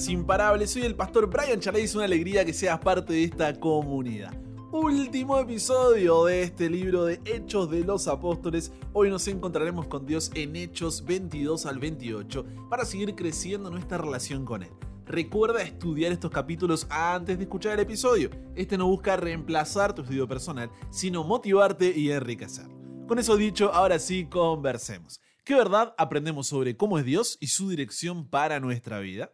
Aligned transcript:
Soy 0.00 0.82
el 0.82 0.94
pastor 0.94 1.26
Brian 1.26 1.60
Charley, 1.60 1.84
es 1.84 1.94
una 1.94 2.06
alegría 2.06 2.42
que 2.42 2.54
seas 2.54 2.80
parte 2.80 3.12
de 3.12 3.24
esta 3.24 3.60
comunidad. 3.60 4.32
Último 4.72 5.38
episodio 5.38 6.24
de 6.24 6.42
este 6.42 6.70
libro 6.70 7.04
de 7.04 7.20
Hechos 7.26 7.70
de 7.70 7.84
los 7.84 8.08
Apóstoles. 8.08 8.72
Hoy 8.94 9.10
nos 9.10 9.28
encontraremos 9.28 9.88
con 9.88 10.06
Dios 10.06 10.30
en 10.34 10.56
Hechos 10.56 11.04
22 11.04 11.66
al 11.66 11.78
28 11.78 12.46
para 12.70 12.86
seguir 12.86 13.14
creciendo 13.14 13.70
nuestra 13.70 13.98
relación 13.98 14.46
con 14.46 14.62
Él. 14.62 14.70
Recuerda 15.04 15.60
estudiar 15.60 16.12
estos 16.12 16.30
capítulos 16.30 16.86
antes 16.88 17.36
de 17.36 17.44
escuchar 17.44 17.74
el 17.74 17.80
episodio. 17.80 18.30
Este 18.54 18.78
no 18.78 18.86
busca 18.86 19.16
reemplazar 19.16 19.94
tu 19.94 20.00
estudio 20.00 20.26
personal, 20.26 20.70
sino 20.88 21.24
motivarte 21.24 21.92
y 21.94 22.10
enriquecer. 22.10 22.68
Con 23.06 23.18
eso 23.18 23.36
dicho, 23.36 23.70
ahora 23.74 23.98
sí, 23.98 24.24
conversemos. 24.24 25.20
¿Qué 25.44 25.54
verdad 25.54 25.94
aprendemos 25.98 26.46
sobre 26.46 26.74
cómo 26.74 26.98
es 26.98 27.04
Dios 27.04 27.36
y 27.38 27.48
su 27.48 27.68
dirección 27.68 28.26
para 28.26 28.60
nuestra 28.60 29.00
vida? 29.00 29.30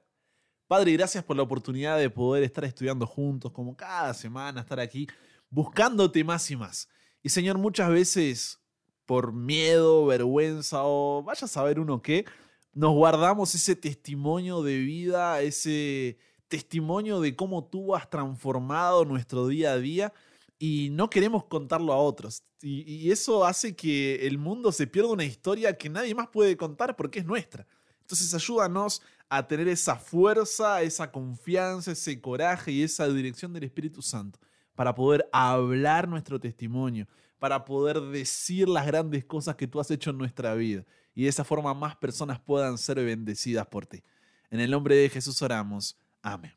Padre, 0.66 0.92
gracias 0.92 1.22
por 1.22 1.36
la 1.36 1.44
oportunidad 1.44 1.96
de 1.98 2.10
poder 2.10 2.42
estar 2.42 2.64
estudiando 2.64 3.06
juntos, 3.06 3.52
como 3.52 3.76
cada 3.76 4.12
semana, 4.14 4.62
estar 4.62 4.80
aquí 4.80 5.06
buscándote 5.48 6.24
más 6.24 6.50
y 6.50 6.56
más. 6.56 6.88
Y 7.22 7.28
Señor, 7.28 7.58
muchas 7.58 7.88
veces 7.88 8.60
por 9.04 9.32
miedo, 9.32 10.06
vergüenza 10.06 10.80
o 10.82 11.22
vaya 11.22 11.44
a 11.44 11.48
saber 11.48 11.78
uno 11.78 12.02
qué, 12.02 12.24
nos 12.72 12.92
guardamos 12.92 13.54
ese 13.54 13.76
testimonio 13.76 14.62
de 14.62 14.78
vida, 14.78 15.40
ese 15.40 16.18
testimonio 16.48 17.20
de 17.20 17.34
cómo 17.34 17.64
tú 17.64 17.94
has 17.94 18.10
transformado 18.10 19.04
nuestro 19.04 19.46
día 19.46 19.72
a 19.72 19.78
día 19.78 20.12
y 20.58 20.90
no 20.90 21.08
queremos 21.08 21.44
contarlo 21.44 21.92
a 21.92 21.98
otros. 21.98 22.42
Y, 22.60 23.10
eso 23.10 23.44
hace 23.44 23.76
que 23.76 24.26
el 24.26 24.38
mundo 24.38 24.72
se 24.72 24.86
pierda 24.86 25.10
una 25.10 25.24
historia 25.24 25.76
que 25.76 25.88
nadie 25.88 26.14
más 26.14 26.28
puede 26.28 26.56
contar 26.56 26.96
porque 26.96 27.20
es 27.20 27.24
nuestra. 27.24 27.66
Entonces 28.00 28.34
ayúdanos 28.34 29.02
a 29.28 29.46
tener 29.46 29.68
esa 29.68 29.96
fuerza, 29.96 30.82
esa 30.82 31.10
confianza, 31.10 31.92
ese 31.92 32.20
coraje 32.20 32.72
y 32.72 32.82
esa 32.82 33.08
dirección 33.08 33.52
del 33.52 33.64
Espíritu 33.64 34.02
Santo 34.02 34.38
para 34.74 34.94
poder 34.94 35.28
hablar 35.32 36.06
nuestro 36.06 36.38
testimonio, 36.38 37.08
para 37.38 37.64
poder 37.64 38.00
decir 38.00 38.68
las 38.68 38.86
grandes 38.86 39.24
cosas 39.24 39.56
que 39.56 39.66
tú 39.66 39.80
has 39.80 39.90
hecho 39.90 40.10
en 40.10 40.18
nuestra 40.18 40.54
vida 40.54 40.84
y 41.14 41.24
de 41.24 41.28
esa 41.28 41.44
forma 41.44 41.74
más 41.74 41.96
personas 41.96 42.38
puedan 42.38 42.78
ser 42.78 43.02
bendecidas 43.02 43.66
por 43.66 43.86
ti. 43.86 44.02
En 44.50 44.60
el 44.60 44.70
nombre 44.70 44.96
de 44.96 45.08
Jesús 45.08 45.40
oramos. 45.42 45.98
Amén. 46.22 46.54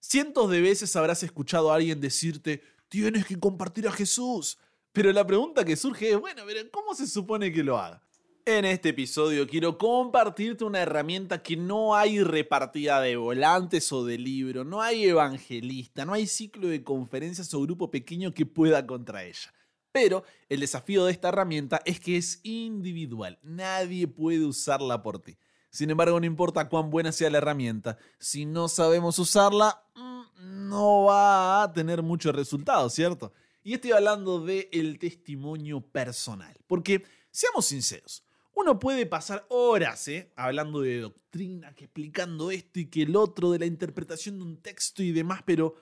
Cientos 0.00 0.50
de 0.50 0.60
veces 0.60 0.94
habrás 0.96 1.22
escuchado 1.22 1.70
a 1.70 1.76
alguien 1.76 2.00
decirte, 2.00 2.62
tienes 2.88 3.26
que 3.26 3.38
compartir 3.38 3.88
a 3.88 3.92
Jesús. 3.92 4.58
Pero 4.92 5.12
la 5.12 5.26
pregunta 5.26 5.64
que 5.64 5.76
surge 5.76 6.12
es, 6.12 6.20
bueno, 6.20 6.42
pero 6.46 6.70
¿cómo 6.70 6.94
se 6.94 7.06
supone 7.06 7.52
que 7.52 7.64
lo 7.64 7.78
haga? 7.78 8.03
En 8.46 8.66
este 8.66 8.90
episodio 8.90 9.46
quiero 9.46 9.78
compartirte 9.78 10.64
una 10.64 10.82
herramienta 10.82 11.42
que 11.42 11.56
no 11.56 11.96
hay 11.96 12.22
repartida 12.22 13.00
de 13.00 13.16
volantes 13.16 13.90
o 13.90 14.04
de 14.04 14.18
libro, 14.18 14.64
no 14.64 14.82
hay 14.82 15.06
evangelista, 15.06 16.04
no 16.04 16.12
hay 16.12 16.26
ciclo 16.26 16.68
de 16.68 16.84
conferencias 16.84 17.54
o 17.54 17.62
grupo 17.62 17.90
pequeño 17.90 18.34
que 18.34 18.44
pueda 18.44 18.86
contra 18.86 19.24
ella. 19.24 19.50
Pero 19.92 20.24
el 20.50 20.60
desafío 20.60 21.06
de 21.06 21.12
esta 21.12 21.30
herramienta 21.30 21.80
es 21.86 21.98
que 21.98 22.18
es 22.18 22.40
individual, 22.42 23.38
nadie 23.42 24.06
puede 24.06 24.44
usarla 24.44 25.02
por 25.02 25.20
ti. 25.20 25.38
Sin 25.70 25.88
embargo, 25.88 26.20
no 26.20 26.26
importa 26.26 26.68
cuán 26.68 26.90
buena 26.90 27.12
sea 27.12 27.30
la 27.30 27.38
herramienta, 27.38 27.96
si 28.18 28.44
no 28.44 28.68
sabemos 28.68 29.18
usarla, 29.18 29.82
mm, 29.94 30.68
no 30.68 31.04
va 31.04 31.62
a 31.62 31.72
tener 31.72 32.02
mucho 32.02 32.30
resultado, 32.30 32.90
¿cierto? 32.90 33.32
Y 33.62 33.72
estoy 33.72 33.92
hablando 33.92 34.44
del 34.44 34.68
el 34.70 34.98
testimonio 34.98 35.80
personal, 35.80 36.54
porque 36.66 37.06
seamos 37.30 37.64
sinceros, 37.64 38.22
uno 38.54 38.78
puede 38.78 39.06
pasar 39.06 39.46
horas 39.48 40.06
¿eh? 40.08 40.32
hablando 40.36 40.80
de 40.80 41.00
doctrina, 41.00 41.74
explicando 41.76 42.50
esto 42.50 42.80
y 42.80 42.86
que 42.86 43.02
el 43.02 43.16
otro, 43.16 43.50
de 43.50 43.58
la 43.58 43.66
interpretación 43.66 44.38
de 44.38 44.44
un 44.44 44.56
texto 44.62 45.02
y 45.02 45.12
demás, 45.12 45.42
pero 45.44 45.74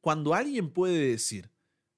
cuando 0.00 0.34
alguien 0.34 0.70
puede 0.70 1.10
decir, 1.10 1.50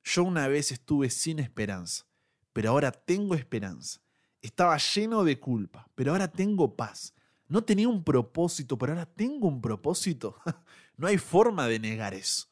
yo 0.02 0.24
una 0.24 0.48
vez 0.48 0.72
estuve 0.72 1.10
sin 1.10 1.38
esperanza, 1.38 2.06
pero 2.52 2.70
ahora 2.70 2.92
tengo 2.92 3.34
esperanza, 3.34 4.00
estaba 4.42 4.76
lleno 4.78 5.24
de 5.24 5.38
culpa, 5.38 5.88
pero 5.94 6.12
ahora 6.12 6.30
tengo 6.30 6.76
paz, 6.76 7.14
no 7.48 7.62
tenía 7.64 7.88
un 7.88 8.02
propósito, 8.02 8.76
pero 8.76 8.92
ahora 8.92 9.06
tengo 9.06 9.48
un 9.48 9.60
propósito, 9.60 10.36
no 10.96 11.06
hay 11.06 11.18
forma 11.18 11.68
de 11.68 11.78
negar 11.78 12.14
eso. 12.14 12.48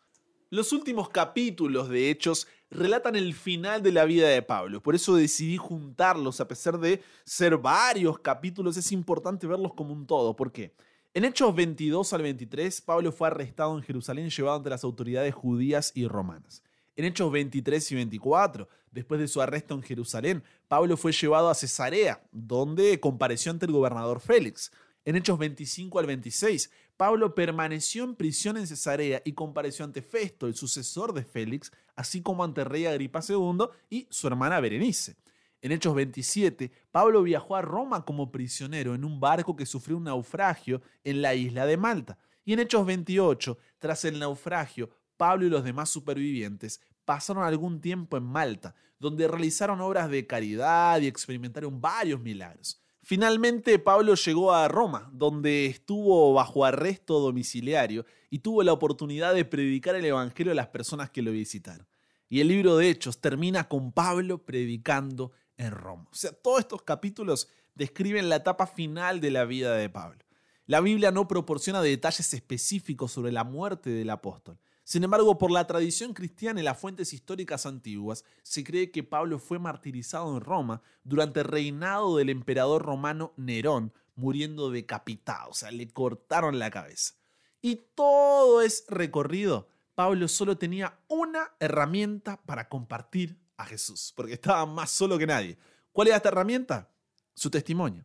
Los 0.54 0.72
últimos 0.72 1.08
capítulos 1.08 1.88
de 1.88 2.10
Hechos 2.10 2.46
relatan 2.70 3.16
el 3.16 3.34
final 3.34 3.82
de 3.82 3.90
la 3.90 4.04
vida 4.04 4.28
de 4.28 4.40
Pablo. 4.40 4.80
Por 4.80 4.94
eso 4.94 5.16
decidí 5.16 5.56
juntarlos, 5.56 6.40
a 6.40 6.46
pesar 6.46 6.78
de 6.78 7.02
ser 7.24 7.56
varios 7.56 8.20
capítulos, 8.20 8.76
es 8.76 8.92
importante 8.92 9.48
verlos 9.48 9.74
como 9.74 9.92
un 9.92 10.06
todo. 10.06 10.36
¿Por 10.36 10.52
qué? 10.52 10.72
En 11.12 11.24
Hechos 11.24 11.52
22 11.56 12.12
al 12.12 12.22
23, 12.22 12.82
Pablo 12.82 13.10
fue 13.10 13.26
arrestado 13.26 13.76
en 13.76 13.82
Jerusalén 13.82 14.26
y 14.26 14.30
llevado 14.30 14.58
ante 14.58 14.70
las 14.70 14.84
autoridades 14.84 15.34
judías 15.34 15.90
y 15.92 16.06
romanas. 16.06 16.62
En 16.94 17.04
Hechos 17.04 17.32
23 17.32 17.90
y 17.90 17.94
24, 17.96 18.68
después 18.92 19.18
de 19.18 19.26
su 19.26 19.42
arresto 19.42 19.74
en 19.74 19.82
Jerusalén, 19.82 20.44
Pablo 20.68 20.96
fue 20.96 21.10
llevado 21.10 21.50
a 21.50 21.54
Cesarea, 21.56 22.22
donde 22.30 23.00
compareció 23.00 23.50
ante 23.50 23.66
el 23.66 23.72
gobernador 23.72 24.20
Félix. 24.20 24.70
En 25.06 25.16
Hechos 25.16 25.38
25 25.38 25.98
al 25.98 26.06
26, 26.06 26.70
Pablo 26.96 27.34
permaneció 27.34 28.04
en 28.04 28.14
prisión 28.14 28.56
en 28.56 28.66
Cesarea 28.66 29.20
y 29.24 29.32
compareció 29.32 29.84
ante 29.84 30.00
Festo, 30.00 30.46
el 30.46 30.54
sucesor 30.54 31.12
de 31.12 31.24
Félix, 31.24 31.70
así 31.94 32.22
como 32.22 32.42
ante 32.42 32.64
rey 32.64 32.86
Agripa 32.86 33.20
II 33.28 33.66
y 33.90 34.06
su 34.10 34.26
hermana 34.26 34.60
Berenice. 34.60 35.16
En 35.60 35.72
Hechos 35.72 35.94
27, 35.94 36.70
Pablo 36.90 37.22
viajó 37.22 37.56
a 37.56 37.62
Roma 37.62 38.04
como 38.04 38.32
prisionero 38.32 38.94
en 38.94 39.04
un 39.04 39.20
barco 39.20 39.56
que 39.56 39.66
sufrió 39.66 39.98
un 39.98 40.04
naufragio 40.04 40.80
en 41.04 41.20
la 41.20 41.34
isla 41.34 41.66
de 41.66 41.76
Malta. 41.76 42.18
Y 42.44 42.54
en 42.54 42.60
Hechos 42.60 42.86
28, 42.86 43.58
tras 43.78 44.04
el 44.06 44.18
naufragio, 44.18 44.88
Pablo 45.18 45.46
y 45.46 45.50
los 45.50 45.64
demás 45.64 45.90
supervivientes 45.90 46.80
pasaron 47.04 47.44
algún 47.44 47.80
tiempo 47.80 48.16
en 48.16 48.24
Malta, 48.24 48.74
donde 48.98 49.28
realizaron 49.28 49.80
obras 49.82 50.08
de 50.08 50.26
caridad 50.26 51.00
y 51.00 51.06
experimentaron 51.06 51.80
varios 51.80 52.20
milagros. 52.20 52.83
Finalmente 53.04 53.78
Pablo 53.78 54.14
llegó 54.14 54.54
a 54.54 54.66
Roma, 54.66 55.10
donde 55.12 55.66
estuvo 55.66 56.32
bajo 56.32 56.64
arresto 56.64 57.20
domiciliario 57.20 58.06
y 58.30 58.38
tuvo 58.38 58.62
la 58.62 58.72
oportunidad 58.72 59.34
de 59.34 59.44
predicar 59.44 59.94
el 59.94 60.06
Evangelio 60.06 60.52
a 60.52 60.54
las 60.54 60.68
personas 60.68 61.10
que 61.10 61.20
lo 61.20 61.30
visitaron. 61.30 61.86
Y 62.30 62.40
el 62.40 62.48
libro 62.48 62.78
de 62.78 62.88
Hechos 62.88 63.20
termina 63.20 63.68
con 63.68 63.92
Pablo 63.92 64.38
predicando 64.38 65.32
en 65.58 65.72
Roma. 65.72 66.08
O 66.10 66.14
sea, 66.14 66.32
todos 66.32 66.60
estos 66.60 66.80
capítulos 66.80 67.48
describen 67.74 68.30
la 68.30 68.36
etapa 68.36 68.66
final 68.66 69.20
de 69.20 69.30
la 69.30 69.44
vida 69.44 69.74
de 69.74 69.90
Pablo. 69.90 70.24
La 70.64 70.80
Biblia 70.80 71.10
no 71.10 71.28
proporciona 71.28 71.82
detalles 71.82 72.32
específicos 72.32 73.12
sobre 73.12 73.32
la 73.32 73.44
muerte 73.44 73.90
del 73.90 74.08
apóstol, 74.08 74.58
sin 74.84 75.02
embargo, 75.02 75.38
por 75.38 75.50
la 75.50 75.66
tradición 75.66 76.12
cristiana 76.12 76.60
y 76.60 76.62
las 76.62 76.78
fuentes 76.78 77.14
históricas 77.14 77.64
antiguas, 77.64 78.22
se 78.42 78.62
cree 78.62 78.90
que 78.90 79.02
Pablo 79.02 79.38
fue 79.38 79.58
martirizado 79.58 80.36
en 80.36 80.42
Roma 80.42 80.82
durante 81.02 81.40
el 81.40 81.46
reinado 81.46 82.18
del 82.18 82.28
emperador 82.28 82.82
romano 82.82 83.32
Nerón, 83.38 83.94
muriendo 84.14 84.70
decapitado, 84.70 85.50
o 85.50 85.54
sea, 85.54 85.70
le 85.70 85.88
cortaron 85.88 86.58
la 86.58 86.70
cabeza. 86.70 87.14
Y 87.62 87.76
todo 87.94 88.60
es 88.60 88.84
recorrido. 88.88 89.68
Pablo 89.94 90.28
solo 90.28 90.58
tenía 90.58 90.98
una 91.08 91.52
herramienta 91.60 92.42
para 92.42 92.68
compartir 92.68 93.40
a 93.56 93.64
Jesús, 93.64 94.12
porque 94.14 94.34
estaba 94.34 94.66
más 94.66 94.90
solo 94.90 95.16
que 95.16 95.26
nadie. 95.26 95.56
¿Cuál 95.92 96.08
era 96.08 96.18
esta 96.18 96.28
herramienta? 96.28 96.90
Su 97.34 97.50
testimonio. 97.50 98.04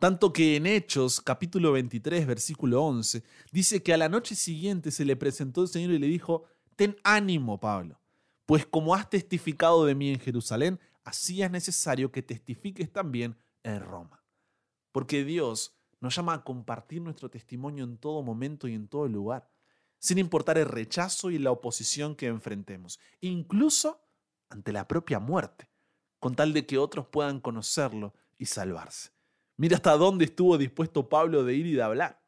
Tanto 0.00 0.32
que 0.32 0.56
en 0.56 0.66
Hechos, 0.66 1.20
capítulo 1.20 1.72
23, 1.72 2.26
versículo 2.26 2.82
11, 2.84 3.22
dice 3.52 3.82
que 3.82 3.92
a 3.92 3.98
la 3.98 4.08
noche 4.08 4.34
siguiente 4.34 4.90
se 4.92 5.04
le 5.04 5.14
presentó 5.14 5.60
el 5.60 5.68
Señor 5.68 5.90
y 5.90 5.98
le 5.98 6.06
dijo, 6.06 6.44
ten 6.74 6.96
ánimo, 7.04 7.60
Pablo, 7.60 8.00
pues 8.46 8.64
como 8.64 8.94
has 8.94 9.10
testificado 9.10 9.84
de 9.84 9.94
mí 9.94 10.08
en 10.08 10.18
Jerusalén, 10.18 10.80
así 11.04 11.42
es 11.42 11.50
necesario 11.50 12.10
que 12.10 12.22
testifiques 12.22 12.90
también 12.90 13.36
en 13.62 13.78
Roma. 13.80 14.24
Porque 14.90 15.22
Dios 15.22 15.76
nos 16.00 16.16
llama 16.16 16.32
a 16.32 16.44
compartir 16.44 17.02
nuestro 17.02 17.28
testimonio 17.28 17.84
en 17.84 17.98
todo 17.98 18.22
momento 18.22 18.68
y 18.68 18.72
en 18.72 18.88
todo 18.88 19.06
lugar, 19.06 19.50
sin 19.98 20.16
importar 20.16 20.56
el 20.56 20.64
rechazo 20.64 21.30
y 21.30 21.38
la 21.38 21.50
oposición 21.50 22.16
que 22.16 22.28
enfrentemos, 22.28 22.98
incluso 23.20 24.00
ante 24.48 24.72
la 24.72 24.88
propia 24.88 25.18
muerte, 25.18 25.68
con 26.18 26.34
tal 26.34 26.54
de 26.54 26.64
que 26.64 26.78
otros 26.78 27.06
puedan 27.08 27.38
conocerlo 27.38 28.14
y 28.38 28.46
salvarse. 28.46 29.19
Mira 29.60 29.76
hasta 29.76 29.94
dónde 29.98 30.24
estuvo 30.24 30.56
dispuesto 30.56 31.10
Pablo 31.10 31.44
de 31.44 31.52
ir 31.52 31.66
y 31.66 31.74
de 31.74 31.82
hablar. 31.82 32.18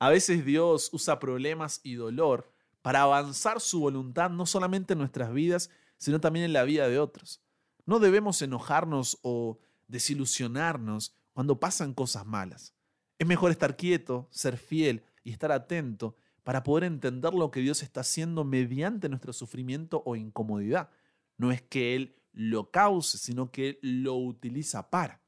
A 0.00 0.08
veces 0.08 0.44
Dios 0.44 0.90
usa 0.92 1.20
problemas 1.20 1.80
y 1.84 1.94
dolor 1.94 2.52
para 2.82 3.02
avanzar 3.02 3.60
su 3.60 3.78
voluntad 3.78 4.28
no 4.28 4.44
solamente 4.44 4.94
en 4.94 4.98
nuestras 4.98 5.32
vidas, 5.32 5.70
sino 5.98 6.18
también 6.20 6.44
en 6.44 6.52
la 6.52 6.64
vida 6.64 6.88
de 6.88 6.98
otros. 6.98 7.40
No 7.86 8.00
debemos 8.00 8.42
enojarnos 8.42 9.20
o 9.22 9.60
desilusionarnos 9.86 11.14
cuando 11.32 11.60
pasan 11.60 11.94
cosas 11.94 12.26
malas. 12.26 12.74
Es 13.20 13.26
mejor 13.28 13.52
estar 13.52 13.76
quieto, 13.76 14.26
ser 14.32 14.56
fiel 14.56 15.04
y 15.22 15.30
estar 15.30 15.52
atento 15.52 16.16
para 16.42 16.64
poder 16.64 16.82
entender 16.82 17.34
lo 17.34 17.52
que 17.52 17.60
Dios 17.60 17.84
está 17.84 18.00
haciendo 18.00 18.42
mediante 18.42 19.08
nuestro 19.08 19.32
sufrimiento 19.32 20.02
o 20.04 20.16
incomodidad. 20.16 20.90
No 21.36 21.52
es 21.52 21.62
que 21.62 21.94
Él 21.94 22.16
lo 22.32 22.72
cause, 22.72 23.16
sino 23.16 23.52
que 23.52 23.78
Él 23.80 24.02
lo 24.02 24.16
utiliza 24.16 24.90
para. 24.90 25.22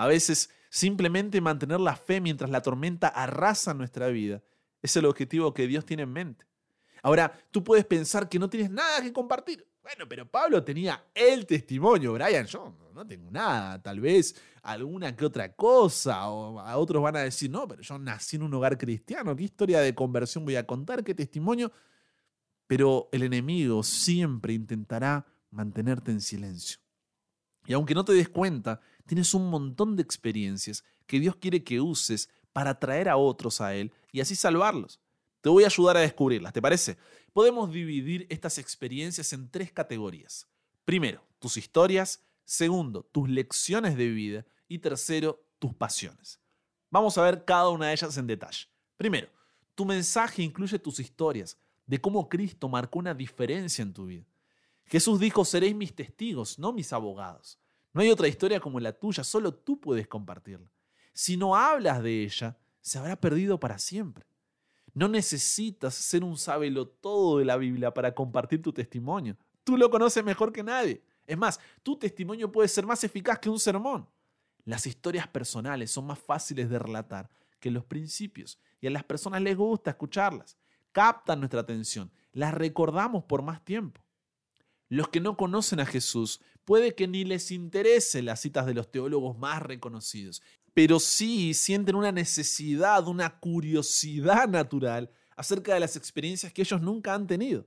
A 0.00 0.06
veces 0.06 0.48
simplemente 0.70 1.42
mantener 1.42 1.78
la 1.78 1.94
fe 1.94 2.22
mientras 2.22 2.48
la 2.48 2.62
tormenta 2.62 3.08
arrasa 3.08 3.74
nuestra 3.74 4.08
vida, 4.08 4.42
es 4.80 4.96
el 4.96 5.04
objetivo 5.04 5.52
que 5.52 5.66
Dios 5.66 5.84
tiene 5.84 6.04
en 6.04 6.10
mente. 6.10 6.46
Ahora, 7.02 7.30
tú 7.50 7.62
puedes 7.62 7.84
pensar 7.84 8.26
que 8.26 8.38
no 8.38 8.48
tienes 8.48 8.70
nada 8.70 9.02
que 9.02 9.12
compartir. 9.12 9.68
Bueno, 9.82 10.08
pero 10.08 10.26
Pablo 10.26 10.64
tenía 10.64 11.04
el 11.12 11.44
testimonio, 11.44 12.14
Brian, 12.14 12.46
yo 12.46 12.74
no 12.94 13.06
tengo 13.06 13.30
nada, 13.30 13.82
tal 13.82 14.00
vez 14.00 14.34
alguna 14.62 15.14
que 15.14 15.26
otra 15.26 15.52
cosa, 15.52 16.30
o 16.30 16.58
a 16.58 16.78
otros 16.78 17.02
van 17.02 17.16
a 17.16 17.20
decir, 17.20 17.50
no, 17.50 17.68
pero 17.68 17.82
yo 17.82 17.98
nací 17.98 18.36
en 18.36 18.44
un 18.44 18.54
hogar 18.54 18.78
cristiano, 18.78 19.36
¿qué 19.36 19.42
historia 19.42 19.80
de 19.80 19.94
conversión 19.94 20.46
voy 20.46 20.56
a 20.56 20.66
contar? 20.66 21.04
¿Qué 21.04 21.14
testimonio? 21.14 21.70
Pero 22.66 23.10
el 23.12 23.22
enemigo 23.22 23.82
siempre 23.82 24.54
intentará 24.54 25.26
mantenerte 25.50 26.10
en 26.10 26.22
silencio. 26.22 26.80
Y 27.66 27.74
aunque 27.74 27.94
no 27.94 28.04
te 28.04 28.14
des 28.14 28.28
cuenta, 28.30 28.80
tienes 29.10 29.34
un 29.34 29.50
montón 29.50 29.96
de 29.96 30.04
experiencias 30.04 30.84
que 31.04 31.18
Dios 31.18 31.34
quiere 31.34 31.64
que 31.64 31.80
uses 31.80 32.30
para 32.52 32.70
atraer 32.70 33.08
a 33.08 33.16
otros 33.16 33.60
a 33.60 33.74
Él 33.74 33.92
y 34.12 34.20
así 34.20 34.36
salvarlos. 34.36 35.00
Te 35.40 35.48
voy 35.48 35.64
a 35.64 35.66
ayudar 35.66 35.96
a 35.96 36.00
descubrirlas, 36.00 36.52
¿te 36.52 36.62
parece? 36.62 36.96
Podemos 37.32 37.72
dividir 37.72 38.24
estas 38.30 38.56
experiencias 38.58 39.32
en 39.32 39.50
tres 39.50 39.72
categorías. 39.72 40.46
Primero, 40.84 41.26
tus 41.40 41.56
historias. 41.56 42.22
Segundo, 42.44 43.02
tus 43.02 43.28
lecciones 43.28 43.96
de 43.96 44.10
vida. 44.10 44.46
Y 44.68 44.78
tercero, 44.78 45.44
tus 45.58 45.74
pasiones. 45.74 46.38
Vamos 46.88 47.18
a 47.18 47.22
ver 47.22 47.44
cada 47.44 47.68
una 47.68 47.88
de 47.88 47.94
ellas 47.94 48.16
en 48.16 48.28
detalle. 48.28 48.68
Primero, 48.96 49.28
tu 49.74 49.84
mensaje 49.84 50.40
incluye 50.40 50.78
tus 50.78 51.00
historias 51.00 51.58
de 51.84 52.00
cómo 52.00 52.28
Cristo 52.28 52.68
marcó 52.68 53.00
una 53.00 53.12
diferencia 53.12 53.82
en 53.82 53.92
tu 53.92 54.06
vida. 54.06 54.24
Jesús 54.84 55.18
dijo, 55.18 55.44
seréis 55.44 55.74
mis 55.74 55.96
testigos, 55.96 56.60
no 56.60 56.72
mis 56.72 56.92
abogados. 56.92 57.58
No 57.92 58.00
hay 58.00 58.10
otra 58.10 58.28
historia 58.28 58.60
como 58.60 58.78
la 58.80 58.92
tuya, 58.92 59.24
solo 59.24 59.52
tú 59.52 59.80
puedes 59.80 60.06
compartirla. 60.06 60.70
Si 61.12 61.36
no 61.36 61.56
hablas 61.56 62.02
de 62.02 62.22
ella, 62.22 62.56
se 62.80 62.98
habrá 62.98 63.16
perdido 63.20 63.58
para 63.58 63.78
siempre. 63.78 64.26
No 64.94 65.08
necesitas 65.08 65.94
ser 65.94 66.24
un 66.24 66.36
sábelo 66.36 66.86
todo 66.86 67.38
de 67.38 67.44
la 67.44 67.56
Biblia 67.56 67.92
para 67.92 68.14
compartir 68.14 68.62
tu 68.62 68.72
testimonio. 68.72 69.36
Tú 69.64 69.76
lo 69.76 69.90
conoces 69.90 70.24
mejor 70.24 70.52
que 70.52 70.62
nadie. 70.62 71.02
Es 71.26 71.38
más, 71.38 71.60
tu 71.82 71.96
testimonio 71.96 72.50
puede 72.50 72.68
ser 72.68 72.86
más 72.86 73.04
eficaz 73.04 73.38
que 73.38 73.50
un 73.50 73.58
sermón. 73.58 74.08
Las 74.64 74.86
historias 74.86 75.28
personales 75.28 75.90
son 75.90 76.06
más 76.06 76.18
fáciles 76.18 76.68
de 76.68 76.78
relatar 76.78 77.30
que 77.58 77.70
los 77.70 77.84
principios 77.84 78.58
y 78.80 78.86
a 78.86 78.90
las 78.90 79.04
personas 79.04 79.42
les 79.42 79.56
gusta 79.56 79.90
escucharlas. 79.90 80.56
Captan 80.92 81.38
nuestra 81.38 81.60
atención, 81.60 82.10
las 82.32 82.52
recordamos 82.54 83.24
por 83.24 83.42
más 83.42 83.64
tiempo. 83.64 84.00
Los 84.88 85.08
que 85.08 85.20
no 85.20 85.36
conocen 85.36 85.78
a 85.78 85.86
Jesús 85.86 86.40
puede 86.70 86.94
que 86.94 87.08
ni 87.08 87.24
les 87.24 87.50
interese 87.50 88.22
las 88.22 88.40
citas 88.40 88.64
de 88.64 88.74
los 88.74 88.92
teólogos 88.92 89.36
más 89.36 89.60
reconocidos 89.60 90.40
pero 90.74 91.00
sí 91.00 91.54
sienten 91.54 91.96
una 91.96 92.12
necesidad, 92.12 93.06
una 93.08 93.38
curiosidad 93.40 94.48
natural 94.48 95.10
acerca 95.36 95.74
de 95.74 95.80
las 95.80 95.96
experiencias 95.96 96.52
que 96.52 96.62
ellos 96.62 96.80
nunca 96.80 97.14
han 97.14 97.26
tenido. 97.26 97.66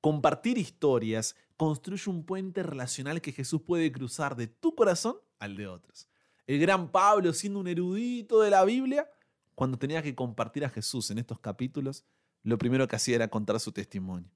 Compartir 0.00 0.58
historias 0.58 1.34
construye 1.56 2.08
un 2.08 2.24
puente 2.24 2.62
relacional 2.62 3.20
que 3.20 3.32
Jesús 3.32 3.62
puede 3.62 3.90
cruzar 3.90 4.36
de 4.36 4.46
tu 4.46 4.74
corazón 4.74 5.16
al 5.38 5.56
de 5.56 5.66
otros. 5.66 6.08
El 6.46 6.60
gran 6.60 6.90
Pablo, 6.90 7.32
siendo 7.32 7.58
un 7.58 7.68
erudito 7.68 8.40
de 8.40 8.50
la 8.50 8.64
Biblia, 8.64 9.10
cuando 9.54 9.78
tenía 9.78 10.02
que 10.02 10.14
compartir 10.14 10.64
a 10.64 10.70
Jesús 10.70 11.10
en 11.10 11.18
estos 11.18 11.40
capítulos, 11.40 12.04
lo 12.44 12.56
primero 12.58 12.86
que 12.86 12.96
hacía 12.96 13.16
era 13.16 13.28
contar 13.28 13.58
su 13.58 13.72
testimonio. 13.72 14.30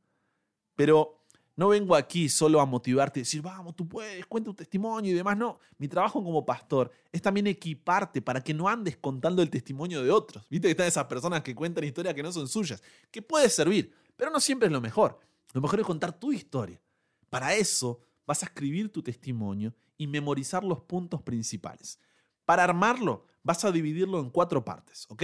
Pero 0.74 1.21
no 1.54 1.68
vengo 1.68 1.94
aquí 1.94 2.28
solo 2.28 2.60
a 2.60 2.66
motivarte 2.66 3.20
y 3.20 3.22
decir, 3.22 3.42
vamos, 3.42 3.76
tú 3.76 3.86
puedes, 3.86 4.24
cuenta 4.26 4.50
tu 4.50 4.54
testimonio 4.54 5.12
y 5.12 5.14
demás. 5.14 5.36
No, 5.36 5.58
mi 5.78 5.86
trabajo 5.86 6.22
como 6.22 6.44
pastor 6.44 6.90
es 7.10 7.20
también 7.20 7.46
equiparte 7.46 8.22
para 8.22 8.40
que 8.40 8.54
no 8.54 8.68
andes 8.68 8.96
contando 8.96 9.42
el 9.42 9.50
testimonio 9.50 10.02
de 10.02 10.10
otros. 10.10 10.46
Viste 10.48 10.68
que 10.68 10.72
están 10.72 10.86
esas 10.86 11.04
personas 11.04 11.42
que 11.42 11.54
cuentan 11.54 11.84
historias 11.84 12.14
que 12.14 12.22
no 12.22 12.32
son 12.32 12.48
suyas, 12.48 12.82
que 13.10 13.20
puede 13.20 13.50
servir, 13.50 13.92
pero 14.16 14.30
no 14.30 14.40
siempre 14.40 14.66
es 14.66 14.72
lo 14.72 14.80
mejor. 14.80 15.18
Lo 15.52 15.60
mejor 15.60 15.80
es 15.80 15.86
contar 15.86 16.18
tu 16.18 16.32
historia. 16.32 16.80
Para 17.28 17.54
eso 17.54 18.00
vas 18.26 18.42
a 18.42 18.46
escribir 18.46 18.90
tu 18.90 19.02
testimonio 19.02 19.74
y 19.98 20.06
memorizar 20.06 20.64
los 20.64 20.80
puntos 20.80 21.20
principales. 21.22 21.98
Para 22.44 22.64
armarlo, 22.64 23.26
vas 23.42 23.64
a 23.64 23.70
dividirlo 23.70 24.20
en 24.20 24.30
cuatro 24.30 24.64
partes, 24.64 25.06
¿ok? 25.10 25.22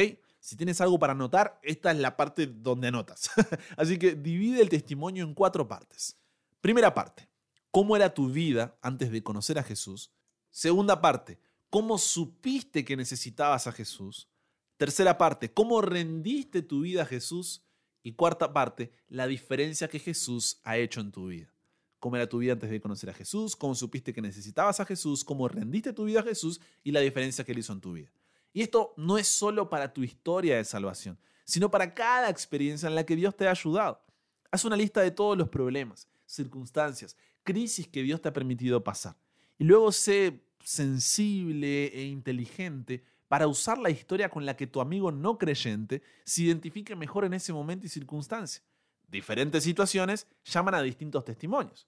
Si 0.48 0.56
tienes 0.56 0.80
algo 0.80 0.98
para 0.98 1.12
anotar, 1.12 1.60
esta 1.62 1.90
es 1.90 1.98
la 1.98 2.16
parte 2.16 2.46
donde 2.46 2.88
anotas. 2.88 3.30
Así 3.76 3.98
que 3.98 4.14
divide 4.14 4.62
el 4.62 4.70
testimonio 4.70 5.22
en 5.22 5.34
cuatro 5.34 5.68
partes. 5.68 6.16
Primera 6.62 6.94
parte, 6.94 7.28
¿cómo 7.70 7.94
era 7.94 8.14
tu 8.14 8.30
vida 8.30 8.74
antes 8.80 9.10
de 9.10 9.22
conocer 9.22 9.58
a 9.58 9.62
Jesús? 9.62 10.10
Segunda 10.48 11.02
parte, 11.02 11.38
¿cómo 11.68 11.98
supiste 11.98 12.82
que 12.82 12.96
necesitabas 12.96 13.66
a 13.66 13.72
Jesús? 13.72 14.30
Tercera 14.78 15.18
parte, 15.18 15.52
¿cómo 15.52 15.82
rendiste 15.82 16.62
tu 16.62 16.80
vida 16.80 17.02
a 17.02 17.06
Jesús? 17.06 17.62
Y 18.02 18.14
cuarta 18.14 18.54
parte, 18.54 18.90
la 19.08 19.26
diferencia 19.26 19.88
que 19.88 19.98
Jesús 19.98 20.62
ha 20.64 20.78
hecho 20.78 21.02
en 21.02 21.12
tu 21.12 21.26
vida. 21.26 21.52
¿Cómo 21.98 22.16
era 22.16 22.26
tu 22.26 22.38
vida 22.38 22.54
antes 22.54 22.70
de 22.70 22.80
conocer 22.80 23.10
a 23.10 23.12
Jesús? 23.12 23.54
¿Cómo 23.54 23.74
supiste 23.74 24.14
que 24.14 24.22
necesitabas 24.22 24.80
a 24.80 24.86
Jesús? 24.86 25.24
¿Cómo 25.24 25.46
rendiste 25.46 25.92
tu 25.92 26.06
vida 26.06 26.20
a 26.20 26.22
Jesús? 26.22 26.58
Y 26.82 26.92
la 26.92 27.00
diferencia 27.00 27.44
que 27.44 27.52
él 27.52 27.58
hizo 27.58 27.74
en 27.74 27.82
tu 27.82 27.92
vida. 27.92 28.10
Y 28.52 28.62
esto 28.62 28.94
no 28.96 29.18
es 29.18 29.28
solo 29.28 29.68
para 29.68 29.92
tu 29.92 30.02
historia 30.02 30.56
de 30.56 30.64
salvación, 30.64 31.18
sino 31.44 31.70
para 31.70 31.94
cada 31.94 32.28
experiencia 32.28 32.88
en 32.88 32.94
la 32.94 33.04
que 33.04 33.16
Dios 33.16 33.36
te 33.36 33.46
ha 33.46 33.50
ayudado. 33.50 34.02
Haz 34.50 34.64
una 34.64 34.76
lista 34.76 35.00
de 35.00 35.10
todos 35.10 35.36
los 35.36 35.48
problemas, 35.48 36.08
circunstancias, 36.26 37.16
crisis 37.42 37.86
que 37.88 38.02
Dios 38.02 38.20
te 38.20 38.28
ha 38.28 38.32
permitido 38.32 38.82
pasar. 38.82 39.16
Y 39.58 39.64
luego 39.64 39.92
sé 39.92 40.44
sensible 40.62 41.86
e 41.86 42.04
inteligente 42.04 43.04
para 43.28 43.46
usar 43.46 43.78
la 43.78 43.90
historia 43.90 44.28
con 44.28 44.46
la 44.46 44.56
que 44.56 44.66
tu 44.66 44.80
amigo 44.80 45.12
no 45.12 45.38
creyente 45.38 46.02
se 46.24 46.42
identifique 46.42 46.96
mejor 46.96 47.24
en 47.24 47.34
ese 47.34 47.52
momento 47.52 47.86
y 47.86 47.90
circunstancia. 47.90 48.62
Diferentes 49.06 49.64
situaciones 49.64 50.26
llaman 50.44 50.74
a 50.74 50.82
distintos 50.82 51.24
testimonios. 51.24 51.86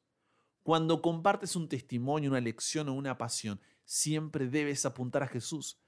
Cuando 0.63 1.01
compartes 1.01 1.57
un 1.57 1.69
testimonio, 1.69 2.31
una 2.31 2.41
lección 2.41 2.89
o 2.89 2.95
una 2.95 3.17
pasión, 3.17 3.61
siempre 3.85 4.47
debes 4.49 4.85
apuntar 4.85 5.23
a 5.23 5.29
Jesús. 5.29 5.79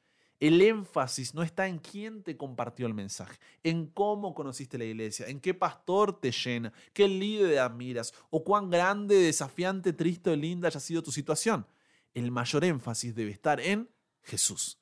El 0.43 0.61
énfasis 0.61 1.37
no 1.37 1.45
está 1.45 1.69
en 1.69 1.79
quién 1.79 2.25
te 2.25 2.37
compartió 2.37 2.89
el 2.89 2.95
mensaje, 2.95 3.39
en 3.63 3.87
cómo 3.87 4.35
conociste 4.35 4.77
la 4.77 4.83
iglesia, 4.83 5.29
en 5.29 5.39
qué 5.39 5.55
pastor 5.55 6.19
te 6.19 6.33
llena, 6.33 6.73
qué 6.93 7.07
líder 7.07 7.61
admiras 7.61 8.13
o 8.29 8.43
cuán 8.43 8.69
grande, 8.69 9.15
desafiante, 9.15 9.93
triste 9.93 10.31
o 10.31 10.35
linda 10.35 10.67
haya 10.67 10.81
sido 10.81 11.01
tu 11.01 11.13
situación. 11.13 11.65
El 12.13 12.33
mayor 12.33 12.65
énfasis 12.65 13.15
debe 13.15 13.31
estar 13.31 13.61
en 13.61 13.89
Jesús. 14.21 14.81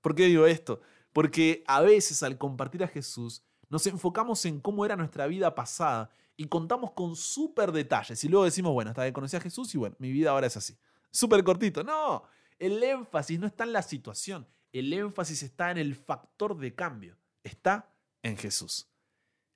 ¿Por 0.00 0.16
qué 0.16 0.24
digo 0.24 0.46
esto? 0.46 0.80
Porque 1.12 1.62
a 1.68 1.80
veces 1.80 2.24
al 2.24 2.36
compartir 2.36 2.82
a 2.82 2.88
Jesús 2.88 3.44
nos 3.68 3.86
enfocamos 3.86 4.44
en 4.46 4.58
cómo 4.58 4.84
era 4.84 4.96
nuestra 4.96 5.28
vida 5.28 5.54
pasada 5.54 6.10
y 6.36 6.46
contamos 6.46 6.90
con 6.90 7.14
súper 7.14 7.70
detalles 7.70 8.24
y 8.24 8.28
luego 8.28 8.46
decimos, 8.46 8.72
bueno, 8.72 8.90
hasta 8.90 9.04
que 9.04 9.12
conocí 9.12 9.36
a 9.36 9.40
Jesús 9.40 9.72
y 9.76 9.78
bueno, 9.78 9.94
mi 10.00 10.10
vida 10.10 10.30
ahora 10.30 10.48
es 10.48 10.56
así. 10.56 10.76
Súper 11.12 11.44
cortito. 11.44 11.84
No, 11.84 12.24
el 12.58 12.82
énfasis 12.82 13.38
no 13.38 13.46
está 13.46 13.62
en 13.62 13.72
la 13.72 13.82
situación, 13.82 14.44
el 14.72 14.92
énfasis 14.92 15.42
está 15.42 15.70
en 15.70 15.78
el 15.78 15.94
factor 15.94 16.56
de 16.56 16.74
cambio, 16.74 17.16
está 17.42 17.94
en 18.22 18.36
Jesús. 18.36 18.88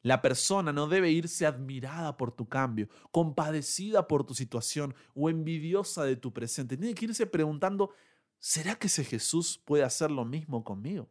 La 0.03 0.21
persona 0.21 0.73
no 0.73 0.89
debe 0.89 1.11
irse 1.11 1.47
admirada 1.47 2.17
por 2.17 2.33
tu 2.33 2.49
cambio, 2.49 2.89
compadecida 3.13 4.09
por 4.09 4.25
tu 4.25 4.35
situación 4.35 4.95
o 5.15 5.31
envidiosa 5.31 6.05
de 6.05 6.17
tu 6.17 6.33
presente. 6.33 6.77
Tiene 6.77 6.95
que 6.95 7.05
irse 7.05 7.27
preguntando, 7.27 7.93
¿será 8.41 8.75
que 8.75 8.89
ese 8.89 9.05
Jesús 9.05 9.63
puede 9.65 9.85
hacer 9.85 10.11
lo 10.11 10.25
mismo 10.25 10.65
conmigo? 10.65 11.09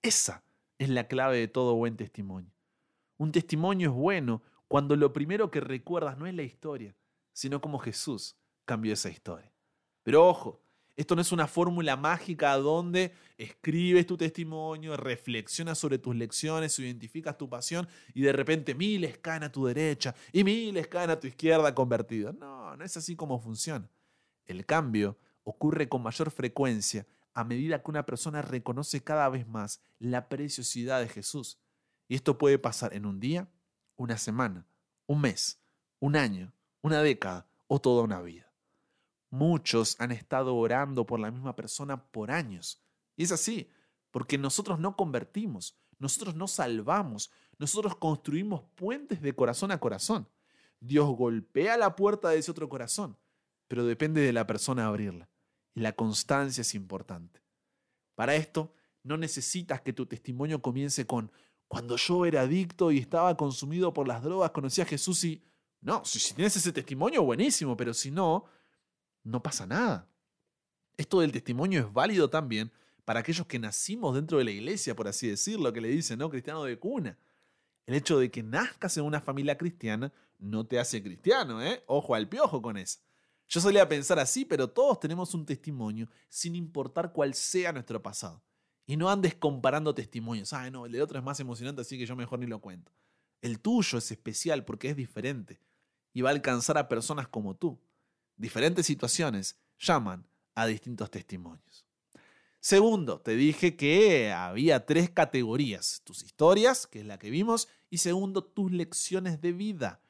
Esa 0.00 0.44
es 0.78 0.88
la 0.90 1.08
clave 1.08 1.38
de 1.38 1.48
todo 1.48 1.74
buen 1.74 1.96
testimonio. 1.96 2.52
Un 3.16 3.32
testimonio 3.32 3.90
es 3.90 3.96
bueno 3.96 4.42
cuando 4.68 4.94
lo 4.94 5.12
primero 5.12 5.50
que 5.50 5.60
recuerdas 5.60 6.16
no 6.18 6.26
es 6.26 6.34
la 6.34 6.44
historia, 6.44 6.94
sino 7.32 7.60
cómo 7.60 7.80
Jesús 7.80 8.36
cambió 8.64 8.92
esa 8.92 9.10
historia. 9.10 9.52
Pero 10.04 10.28
ojo, 10.28 10.62
esto 10.98 11.14
no 11.14 11.22
es 11.22 11.30
una 11.30 11.46
fórmula 11.46 11.96
mágica 11.96 12.56
donde 12.56 13.14
escribes 13.36 14.04
tu 14.04 14.16
testimonio, 14.16 14.96
reflexionas 14.96 15.78
sobre 15.78 15.98
tus 15.98 16.16
lecciones, 16.16 16.76
identificas 16.80 17.38
tu 17.38 17.48
pasión 17.48 17.86
y 18.14 18.22
de 18.22 18.32
repente 18.32 18.74
miles 18.74 19.16
caen 19.18 19.44
a 19.44 19.52
tu 19.52 19.64
derecha 19.64 20.12
y 20.32 20.42
miles 20.42 20.88
caen 20.88 21.10
a 21.10 21.20
tu 21.20 21.28
izquierda 21.28 21.72
convertidos. 21.72 22.34
No, 22.34 22.76
no 22.76 22.84
es 22.84 22.96
así 22.96 23.14
como 23.14 23.38
funciona. 23.38 23.88
El 24.44 24.66
cambio 24.66 25.16
ocurre 25.44 25.88
con 25.88 26.02
mayor 26.02 26.32
frecuencia 26.32 27.06
a 27.32 27.44
medida 27.44 27.80
que 27.80 27.92
una 27.92 28.04
persona 28.04 28.42
reconoce 28.42 29.00
cada 29.00 29.28
vez 29.28 29.46
más 29.46 29.80
la 30.00 30.28
preciosidad 30.28 31.00
de 31.00 31.08
Jesús. 31.08 31.60
Y 32.08 32.16
esto 32.16 32.38
puede 32.38 32.58
pasar 32.58 32.92
en 32.92 33.06
un 33.06 33.20
día, 33.20 33.48
una 33.94 34.18
semana, 34.18 34.66
un 35.06 35.20
mes, 35.20 35.60
un 36.00 36.16
año, 36.16 36.52
una 36.82 37.02
década 37.02 37.46
o 37.68 37.80
toda 37.80 38.02
una 38.02 38.20
vida. 38.20 38.47
Muchos 39.30 39.96
han 40.00 40.12
estado 40.12 40.56
orando 40.56 41.06
por 41.06 41.20
la 41.20 41.30
misma 41.30 41.54
persona 41.54 42.10
por 42.10 42.30
años. 42.30 42.82
Y 43.16 43.24
es 43.24 43.32
así, 43.32 43.70
porque 44.10 44.38
nosotros 44.38 44.78
no 44.78 44.96
convertimos, 44.96 45.78
nosotros 45.98 46.34
no 46.34 46.48
salvamos, 46.48 47.30
nosotros 47.58 47.96
construimos 47.96 48.62
puentes 48.74 49.20
de 49.20 49.34
corazón 49.34 49.70
a 49.70 49.80
corazón. 49.80 50.28
Dios 50.80 51.08
golpea 51.16 51.76
la 51.76 51.96
puerta 51.96 52.30
de 52.30 52.38
ese 52.38 52.50
otro 52.50 52.68
corazón, 52.68 53.18
pero 53.66 53.84
depende 53.84 54.20
de 54.20 54.32
la 54.32 54.46
persona 54.46 54.86
abrirla. 54.86 55.28
Y 55.74 55.80
la 55.80 55.92
constancia 55.92 56.62
es 56.62 56.74
importante. 56.74 57.42
Para 58.14 58.34
esto, 58.34 58.72
no 59.02 59.16
necesitas 59.16 59.80
que 59.80 59.92
tu 59.92 60.06
testimonio 60.06 60.62
comience 60.62 61.06
con, 61.06 61.30
cuando 61.66 61.96
yo 61.96 62.24
era 62.24 62.42
adicto 62.42 62.90
y 62.90 62.98
estaba 62.98 63.36
consumido 63.36 63.92
por 63.92 64.08
las 64.08 64.22
drogas, 64.22 64.50
conocí 64.52 64.80
a 64.80 64.86
Jesús 64.86 65.22
y... 65.24 65.42
No, 65.80 66.04
si 66.04 66.34
tienes 66.34 66.56
ese 66.56 66.72
testimonio, 66.72 67.22
buenísimo, 67.22 67.76
pero 67.76 67.94
si 67.94 68.10
no, 68.10 68.46
no 69.28 69.42
pasa 69.42 69.66
nada. 69.66 70.08
Esto 70.96 71.20
del 71.20 71.32
testimonio 71.32 71.80
es 71.80 71.92
válido 71.92 72.28
también 72.28 72.72
para 73.04 73.20
aquellos 73.20 73.46
que 73.46 73.58
nacimos 73.58 74.14
dentro 74.14 74.38
de 74.38 74.44
la 74.44 74.50
iglesia, 74.50 74.96
por 74.96 75.08
así 75.08 75.28
decirlo, 75.28 75.72
que 75.72 75.80
le 75.80 75.88
dicen, 75.88 76.18
¿no? 76.18 76.28
Cristiano 76.28 76.64
de 76.64 76.78
cuna. 76.78 77.18
El 77.86 77.94
hecho 77.94 78.18
de 78.18 78.30
que 78.30 78.42
nazcas 78.42 78.96
en 78.96 79.04
una 79.04 79.20
familia 79.20 79.56
cristiana 79.56 80.12
no 80.38 80.66
te 80.66 80.78
hace 80.78 81.02
cristiano, 81.02 81.62
¿eh? 81.62 81.82
Ojo 81.86 82.14
al 82.14 82.28
piojo 82.28 82.60
con 82.60 82.76
eso. 82.76 82.98
Yo 83.48 83.60
solía 83.60 83.88
pensar 83.88 84.18
así, 84.18 84.44
pero 84.44 84.68
todos 84.68 85.00
tenemos 85.00 85.32
un 85.32 85.46
testimonio 85.46 86.08
sin 86.28 86.54
importar 86.54 87.12
cuál 87.12 87.32
sea 87.32 87.72
nuestro 87.72 88.02
pasado. 88.02 88.42
Y 88.84 88.96
no 88.96 89.08
andes 89.08 89.34
comparando 89.34 89.94
testimonios. 89.94 90.52
Ah, 90.52 90.70
no, 90.70 90.84
el 90.84 90.92
de 90.92 91.02
otro 91.02 91.18
es 91.18 91.24
más 91.24 91.40
emocionante, 91.40 91.80
así 91.80 91.96
que 91.96 92.06
yo 92.06 92.14
mejor 92.14 92.38
ni 92.38 92.46
lo 92.46 92.60
cuento. 92.60 92.92
El 93.40 93.60
tuyo 93.60 93.98
es 93.98 94.10
especial 94.10 94.64
porque 94.64 94.90
es 94.90 94.96
diferente 94.96 95.60
y 96.12 96.20
va 96.20 96.30
a 96.30 96.32
alcanzar 96.32 96.76
a 96.76 96.88
personas 96.88 97.28
como 97.28 97.54
tú. 97.54 97.78
Diferentes 98.38 98.86
situaciones 98.86 99.58
llaman 99.78 100.26
a 100.54 100.66
distintos 100.66 101.10
testimonios. 101.10 101.84
Segundo, 102.60 103.20
te 103.20 103.34
dije 103.34 103.76
que 103.76 104.32
había 104.32 104.86
tres 104.86 105.10
categorías. 105.10 106.02
Tus 106.04 106.22
historias, 106.22 106.86
que 106.86 107.00
es 107.00 107.06
la 107.06 107.18
que 107.18 107.30
vimos, 107.30 107.68
y 107.90 107.98
segundo, 107.98 108.44
tus 108.44 108.70
lecciones 108.70 109.40
de 109.40 109.52
vida. 109.52 110.00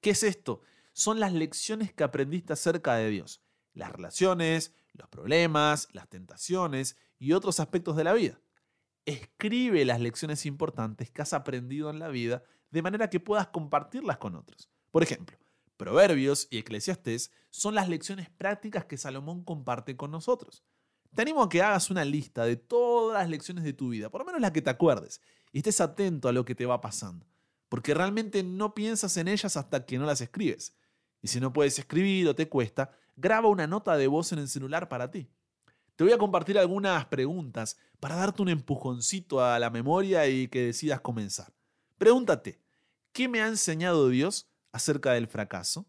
¿Qué 0.00 0.10
es 0.10 0.22
esto? 0.22 0.62
Son 0.92 1.18
las 1.18 1.32
lecciones 1.32 1.92
que 1.92 2.04
aprendiste 2.04 2.52
acerca 2.52 2.94
de 2.94 3.10
Dios. 3.10 3.42
Las 3.74 3.90
relaciones, 3.90 4.74
los 4.92 5.08
problemas, 5.08 5.88
las 5.92 6.08
tentaciones 6.08 6.96
y 7.18 7.32
otros 7.32 7.58
aspectos 7.58 7.96
de 7.96 8.04
la 8.04 8.12
vida. 8.12 8.40
Escribe 9.06 9.84
las 9.84 10.00
lecciones 10.00 10.46
importantes 10.46 11.10
que 11.10 11.22
has 11.22 11.32
aprendido 11.32 11.90
en 11.90 11.98
la 11.98 12.08
vida 12.08 12.44
de 12.70 12.82
manera 12.82 13.10
que 13.10 13.18
puedas 13.18 13.48
compartirlas 13.48 14.18
con 14.18 14.36
otros. 14.36 14.70
Por 14.90 15.02
ejemplo, 15.02 15.36
Proverbios 15.82 16.46
y 16.48 16.58
Eclesiastés 16.58 17.32
son 17.50 17.74
las 17.74 17.88
lecciones 17.88 18.30
prácticas 18.30 18.84
que 18.84 18.96
Salomón 18.96 19.42
comparte 19.42 19.96
con 19.96 20.12
nosotros. 20.12 20.62
Te 21.12 21.22
animo 21.22 21.42
a 21.42 21.48
que 21.48 21.60
hagas 21.60 21.90
una 21.90 22.04
lista 22.04 22.44
de 22.44 22.54
todas 22.54 23.20
las 23.20 23.28
lecciones 23.28 23.64
de 23.64 23.72
tu 23.72 23.88
vida, 23.88 24.08
por 24.08 24.20
lo 24.20 24.24
menos 24.24 24.40
las 24.40 24.52
que 24.52 24.62
te 24.62 24.70
acuerdes, 24.70 25.20
y 25.50 25.58
estés 25.58 25.80
atento 25.80 26.28
a 26.28 26.32
lo 26.32 26.44
que 26.44 26.54
te 26.54 26.66
va 26.66 26.80
pasando, 26.80 27.26
porque 27.68 27.94
realmente 27.94 28.44
no 28.44 28.74
piensas 28.74 29.16
en 29.16 29.26
ellas 29.26 29.56
hasta 29.56 29.84
que 29.84 29.98
no 29.98 30.06
las 30.06 30.20
escribes. 30.20 30.76
Y 31.20 31.26
si 31.26 31.40
no 31.40 31.52
puedes 31.52 31.76
escribir 31.80 32.28
o 32.28 32.36
te 32.36 32.48
cuesta, 32.48 32.92
graba 33.16 33.48
una 33.48 33.66
nota 33.66 33.96
de 33.96 34.06
voz 34.06 34.30
en 34.30 34.38
el 34.38 34.48
celular 34.48 34.88
para 34.88 35.10
ti. 35.10 35.28
Te 35.96 36.04
voy 36.04 36.12
a 36.12 36.18
compartir 36.18 36.60
algunas 36.60 37.06
preguntas 37.06 37.76
para 37.98 38.14
darte 38.14 38.40
un 38.40 38.50
empujoncito 38.50 39.44
a 39.44 39.58
la 39.58 39.68
memoria 39.68 40.28
y 40.28 40.46
que 40.46 40.62
decidas 40.62 41.00
comenzar. 41.00 41.52
Pregúntate, 41.98 42.60
¿qué 43.12 43.26
me 43.26 43.42
ha 43.42 43.48
enseñado 43.48 44.08
Dios 44.08 44.51
acerca 44.72 45.12
del 45.12 45.28
fracaso? 45.28 45.86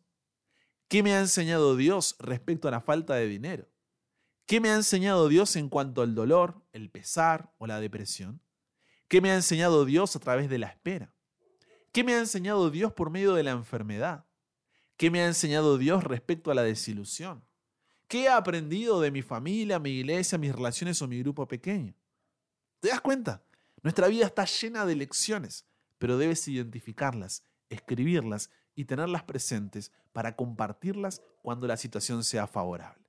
¿Qué 0.87 1.01
me 1.01 1.13
ha 1.13 1.19
enseñado 1.19 1.75
Dios 1.75 2.15
respecto 2.19 2.67
a 2.67 2.71
la 2.71 2.81
falta 2.81 3.15
de 3.15 3.27
dinero? 3.27 3.67
¿Qué 4.45 4.59
me 4.59 4.69
ha 4.69 4.75
enseñado 4.75 5.29
Dios 5.29 5.55
en 5.55 5.69
cuanto 5.69 6.01
al 6.01 6.13
dolor, 6.13 6.61
el 6.73 6.89
pesar 6.89 7.53
o 7.57 7.65
la 7.65 7.79
depresión? 7.79 8.41
¿Qué 9.07 9.21
me 9.21 9.31
ha 9.31 9.35
enseñado 9.35 9.85
Dios 9.85 10.15
a 10.15 10.19
través 10.19 10.49
de 10.49 10.59
la 10.59 10.67
espera? 10.67 11.13
¿Qué 11.91 12.03
me 12.03 12.13
ha 12.13 12.19
enseñado 12.19 12.69
Dios 12.69 12.91
por 12.93 13.09
medio 13.09 13.33
de 13.33 13.43
la 13.43 13.51
enfermedad? 13.51 14.25
¿Qué 14.97 15.09
me 15.09 15.21
ha 15.21 15.27
enseñado 15.27 15.77
Dios 15.77 16.03
respecto 16.03 16.51
a 16.51 16.55
la 16.55 16.63
desilusión? 16.63 17.43
¿Qué 18.07 18.23
he 18.23 18.29
aprendido 18.29 18.99
de 19.01 19.11
mi 19.11 19.21
familia, 19.21 19.79
mi 19.79 19.91
iglesia, 19.91 20.37
mis 20.37 20.53
relaciones 20.53 21.01
o 21.01 21.07
mi 21.07 21.19
grupo 21.19 21.47
pequeño? 21.47 21.95
¿Te 22.79 22.89
das 22.89 23.01
cuenta? 23.01 23.43
Nuestra 23.81 24.07
vida 24.07 24.25
está 24.25 24.45
llena 24.45 24.85
de 24.85 24.95
lecciones, 24.95 25.65
pero 25.97 26.17
debes 26.17 26.47
identificarlas, 26.47 27.43
escribirlas 27.69 28.49
y 28.75 28.85
tenerlas 28.85 29.23
presentes 29.23 29.91
para 30.11 30.35
compartirlas 30.35 31.21
cuando 31.41 31.67
la 31.67 31.77
situación 31.77 32.23
sea 32.23 32.47
favorable. 32.47 33.03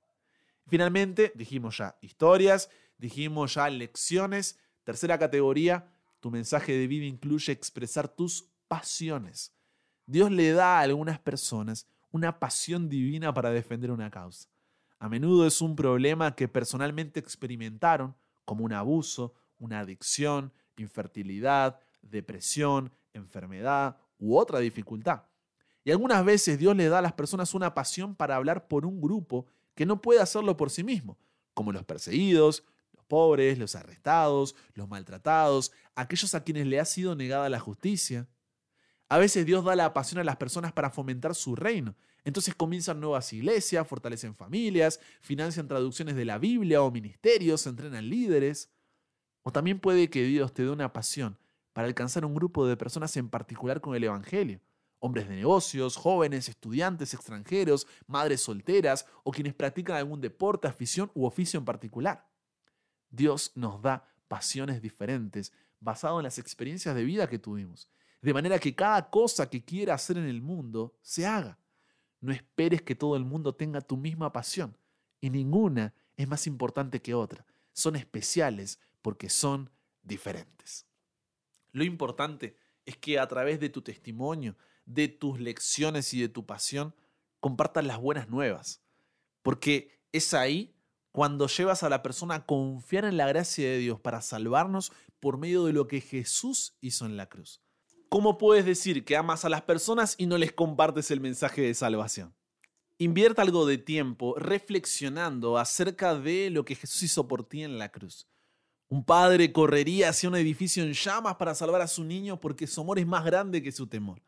Finalmente, 0.67 1.31
dijimos 1.35 1.77
ya 1.77 1.97
historias, 2.01 2.69
dijimos 2.97 3.53
ya 3.55 3.69
lecciones. 3.69 4.59
Tercera 4.83 5.17
categoría, 5.17 5.91
tu 6.19 6.31
mensaje 6.31 6.73
de 6.73 6.87
vida 6.87 7.05
incluye 7.05 7.51
expresar 7.51 8.07
tus 8.07 8.49
pasiones. 8.67 9.53
Dios 10.05 10.31
le 10.31 10.51
da 10.51 10.79
a 10.79 10.81
algunas 10.81 11.19
personas 11.19 11.87
una 12.11 12.39
pasión 12.39 12.89
divina 12.89 13.33
para 13.33 13.51
defender 13.51 13.91
una 13.91 14.09
causa. 14.09 14.49
A 14.99 15.09
menudo 15.09 15.45
es 15.45 15.61
un 15.61 15.75
problema 15.75 16.35
que 16.35 16.47
personalmente 16.47 17.19
experimentaron, 17.19 18.15
como 18.45 18.63
un 18.63 18.73
abuso, 18.73 19.33
una 19.59 19.79
adicción, 19.79 20.53
infertilidad, 20.77 21.79
depresión, 22.01 22.91
enfermedad 23.13 23.97
u 24.17 24.37
otra 24.37 24.59
dificultad. 24.59 25.23
Y 25.85 25.91
algunas 25.91 26.25
veces 26.25 26.57
Dios 26.57 26.75
le 26.75 26.89
da 26.89 26.97
a 26.97 27.01
las 27.03 27.13
personas 27.13 27.53
una 27.53 27.75
pasión 27.75 28.15
para 28.15 28.35
hablar 28.35 28.67
por 28.67 28.87
un 28.87 28.99
grupo 28.99 29.45
que 29.75 29.85
no 29.85 30.01
puede 30.01 30.19
hacerlo 30.19 30.57
por 30.57 30.71
sí 30.71 30.83
mismo, 30.83 31.15
como 31.53 31.71
los 31.71 31.85
perseguidos, 31.85 32.63
los 32.93 33.05
pobres, 33.05 33.59
los 33.59 33.75
arrestados, 33.75 34.55
los 34.73 34.89
maltratados, 34.89 35.71
aquellos 35.93 36.33
a 36.33 36.43
quienes 36.43 36.65
le 36.65 36.79
ha 36.79 36.85
sido 36.85 37.15
negada 37.15 37.49
la 37.49 37.59
justicia. 37.59 38.27
A 39.09 39.19
veces 39.19 39.45
Dios 39.45 39.63
da 39.63 39.75
la 39.75 39.93
pasión 39.93 40.19
a 40.19 40.23
las 40.23 40.37
personas 40.37 40.73
para 40.73 40.89
fomentar 40.89 41.35
su 41.35 41.55
reino. 41.55 41.95
Entonces 42.23 42.55
comienzan 42.55 42.99
nuevas 42.99 43.31
iglesias, 43.31 43.87
fortalecen 43.87 44.33
familias, 44.33 44.99
financian 45.21 45.67
traducciones 45.67 46.15
de 46.15 46.25
la 46.25 46.39
Biblia 46.39 46.81
o 46.81 46.89
ministerios, 46.89 47.67
entrenan 47.67 48.09
líderes. 48.09 48.71
O 49.43 49.51
también 49.51 49.79
puede 49.79 50.09
que 50.09 50.23
Dios 50.23 50.51
te 50.51 50.63
dé 50.63 50.71
una 50.71 50.91
pasión 50.91 51.37
para 51.73 51.87
alcanzar 51.87 52.25
un 52.25 52.33
grupo 52.33 52.65
de 52.65 52.75
personas 52.75 53.15
en 53.17 53.29
particular 53.29 53.81
con 53.81 53.95
el 53.95 54.03
Evangelio 54.03 54.59
hombres 55.05 55.29
de 55.29 55.35
negocios, 55.35 55.97
jóvenes, 55.97 56.49
estudiantes 56.49 57.13
extranjeros, 57.13 57.85
madres 58.07 58.41
solteras 58.41 59.05
o 59.23 59.31
quienes 59.31 59.53
practican 59.53 59.97
algún 59.97 60.19
deporte, 60.19 60.67
afición 60.67 61.11
u 61.13 61.25
oficio 61.25 61.59
en 61.59 61.65
particular. 61.65 62.27
Dios 63.11 63.51
nos 63.53 63.81
da 63.83 64.03
pasiones 64.27 64.81
diferentes 64.81 65.53
basado 65.79 66.19
en 66.19 66.23
las 66.23 66.39
experiencias 66.39 66.95
de 66.95 67.03
vida 67.03 67.29
que 67.29 67.37
tuvimos, 67.37 67.87
de 68.21 68.33
manera 68.33 68.57
que 68.57 68.73
cada 68.73 69.11
cosa 69.11 69.47
que 69.47 69.63
quiera 69.63 69.93
hacer 69.93 70.17
en 70.17 70.25
el 70.25 70.41
mundo 70.41 70.97
se 71.01 71.27
haga. 71.27 71.59
No 72.19 72.31
esperes 72.31 72.81
que 72.81 72.95
todo 72.95 73.15
el 73.15 73.25
mundo 73.25 73.53
tenga 73.53 73.81
tu 73.81 73.97
misma 73.97 74.33
pasión 74.33 74.75
y 75.21 75.29
ninguna 75.29 75.93
es 76.17 76.27
más 76.27 76.47
importante 76.47 76.99
que 77.01 77.13
otra. 77.13 77.45
Son 77.73 77.95
especiales 77.95 78.79
porque 79.03 79.29
son 79.29 79.69
diferentes. 80.01 80.87
Lo 81.71 81.83
importante 81.83 82.57
es 82.85 82.97
que 82.97 83.19
a 83.19 83.27
través 83.27 83.59
de 83.59 83.69
tu 83.69 83.83
testimonio, 83.83 84.55
de 84.85 85.07
tus 85.07 85.39
lecciones 85.39 86.13
y 86.13 86.21
de 86.21 86.29
tu 86.29 86.45
pasión, 86.45 86.95
compartas 87.39 87.85
las 87.85 87.99
buenas 87.99 88.29
nuevas. 88.29 88.81
Porque 89.41 90.01
es 90.11 90.33
ahí 90.33 90.75
cuando 91.11 91.47
llevas 91.47 91.83
a 91.83 91.89
la 91.89 92.03
persona 92.03 92.35
a 92.35 92.45
confiar 92.45 93.05
en 93.05 93.17
la 93.17 93.27
gracia 93.27 93.69
de 93.69 93.77
Dios 93.77 93.99
para 93.99 94.21
salvarnos 94.21 94.91
por 95.19 95.37
medio 95.37 95.65
de 95.65 95.73
lo 95.73 95.87
que 95.87 96.01
Jesús 96.01 96.77
hizo 96.81 97.05
en 97.05 97.17
la 97.17 97.27
cruz. 97.27 97.61
¿Cómo 98.09 98.37
puedes 98.37 98.65
decir 98.65 99.05
que 99.05 99.17
amas 99.17 99.45
a 99.45 99.49
las 99.49 99.63
personas 99.63 100.15
y 100.17 100.25
no 100.25 100.37
les 100.37 100.53
compartes 100.53 101.11
el 101.11 101.21
mensaje 101.21 101.61
de 101.61 101.73
salvación? 101.73 102.35
Invierta 102.97 103.41
algo 103.41 103.65
de 103.65 103.77
tiempo 103.77 104.35
reflexionando 104.37 105.57
acerca 105.57 106.17
de 106.17 106.49
lo 106.49 106.63
que 106.63 106.75
Jesús 106.75 107.03
hizo 107.03 107.27
por 107.27 107.47
ti 107.47 107.63
en 107.63 107.77
la 107.77 107.89
cruz. 107.89 108.27
Un 108.87 109.03
padre 109.03 109.51
correría 109.51 110.09
hacia 110.09 110.29
un 110.29 110.35
edificio 110.35 110.83
en 110.83 110.93
llamas 110.93 111.35
para 111.35 111.55
salvar 111.55 111.81
a 111.81 111.87
su 111.87 112.03
niño 112.03 112.39
porque 112.39 112.67
su 112.67 112.81
amor 112.81 112.99
es 112.99 113.07
más 113.07 113.25
grande 113.25 113.63
que 113.63 113.71
su 113.71 113.87
temor. 113.87 114.21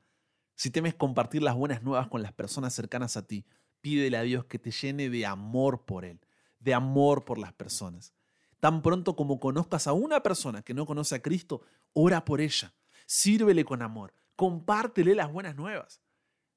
Si 0.58 0.72
temes 0.72 0.96
compartir 0.96 1.44
las 1.44 1.56
buenas 1.56 1.84
nuevas 1.84 2.08
con 2.08 2.24
las 2.24 2.34
personas 2.34 2.74
cercanas 2.74 3.16
a 3.16 3.28
ti, 3.28 3.46
pídele 3.80 4.18
a 4.18 4.24
Dios 4.24 4.46
que 4.46 4.58
te 4.58 4.72
llene 4.72 5.08
de 5.08 5.24
amor 5.24 5.86
por 5.86 6.04
Él, 6.04 6.20
de 6.60 6.74
amor 6.74 7.26
por 7.26 7.38
las 7.38 7.54
personas. 7.54 8.12
Tan 8.60 8.82
pronto 8.82 9.16
como 9.16 9.40
conozcas 9.40 9.86
a 9.86 9.94
una 9.94 10.24
persona 10.24 10.64
que 10.64 10.74
no 10.74 10.88
conoce 10.88 11.14
a 11.14 11.22
Cristo, 11.22 11.62
ora 11.94 12.26
por 12.26 12.42
ella, 12.42 12.74
sírvele 13.06 13.64
con 13.66 13.84
amor, 13.84 14.16
compártele 14.36 15.14
las 15.14 15.32
buenas 15.32 15.56
nuevas. 15.56 16.02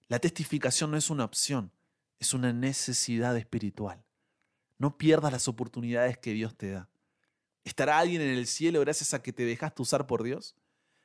La 0.08 0.18
testificación 0.18 0.90
no 0.90 0.96
es 0.96 1.10
una 1.10 1.26
opción, 1.26 1.70
es 2.18 2.32
una 2.32 2.54
necesidad 2.54 3.36
espiritual. 3.36 4.02
No 4.78 4.96
pierdas 4.96 5.30
las 5.30 5.46
oportunidades 5.46 6.16
que 6.16 6.32
Dios 6.32 6.56
te 6.56 6.70
da. 6.70 6.88
¿Estará 7.64 7.98
alguien 7.98 8.22
en 8.22 8.30
el 8.30 8.46
cielo 8.46 8.80
gracias 8.80 9.12
a 9.12 9.22
que 9.22 9.34
te 9.34 9.44
dejaste 9.44 9.82
usar 9.82 10.06
por 10.06 10.22
Dios? 10.22 10.56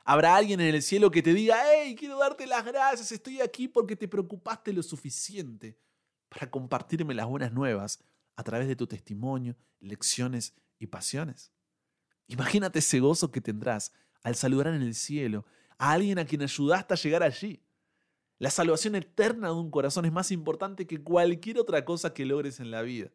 Habrá 0.08 0.36
alguien 0.36 0.62
en 0.62 0.76
el 0.76 0.84
cielo 0.84 1.10
que 1.10 1.24
te 1.24 1.34
diga, 1.34 1.58
hey, 1.66 1.96
quiero 1.98 2.20
darte 2.20 2.46
las 2.46 2.64
gracias, 2.64 3.12
estoy 3.12 3.42
aquí 3.42 3.68
porque 3.68 3.96
te 3.96 4.08
preocupaste 4.08 4.72
lo 4.72 4.84
suficiente 4.84 5.80
para 6.30 6.50
compartirme 6.50 7.16
las 7.16 7.26
buenas 7.26 7.52
nuevas 7.52 8.00
a 8.36 8.44
través 8.44 8.68
de 8.68 8.76
tu 8.76 8.86
testimonio, 8.86 9.56
lecciones 9.80 10.54
y 10.78 10.86
pasiones. 10.86 11.52
Imagínate 12.28 12.80
ese 12.80 13.00
gozo 13.00 13.32
que 13.32 13.42
tendrás 13.42 13.94
al 14.22 14.36
saludar 14.36 14.68
en 14.68 14.84
el 14.84 14.94
cielo 14.94 15.44
a 15.80 15.94
alguien 15.94 16.20
a 16.20 16.26
quien 16.26 16.44
ayudaste 16.44 16.94
a 16.94 16.98
llegar 16.98 17.24
allí. 17.24 17.64
La 18.38 18.52
salvación 18.52 18.94
eterna 18.96 19.48
de 19.48 19.54
un 19.56 19.72
corazón 19.72 20.06
es 20.06 20.12
más 20.12 20.30
importante 20.32 20.86
que 20.86 21.02
cualquier 21.02 21.58
otra 21.58 21.84
cosa 21.84 22.14
que 22.14 22.26
logres 22.26 22.60
en 22.60 22.70
la 22.70 22.84
vida. 22.84 23.12